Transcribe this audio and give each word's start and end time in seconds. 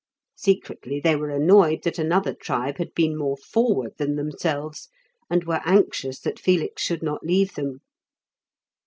Secretly 0.35 0.99
they 0.99 1.15
were 1.15 1.29
annoyed 1.29 1.83
that 1.83 1.99
another 1.99 2.33
tribe 2.33 2.79
had 2.79 2.91
been 2.95 3.15
more 3.15 3.37
forward 3.37 3.93
than 3.99 4.15
themselves, 4.15 4.89
and 5.29 5.43
were 5.43 5.61
anxious 5.63 6.19
that 6.21 6.39
Felix 6.39 6.81
should 6.81 7.03
not 7.03 7.23
leave 7.23 7.53
them. 7.53 7.81